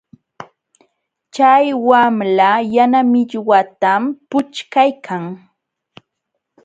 [1.33, 5.23] Chay wamla yana millwatam puchkaykan.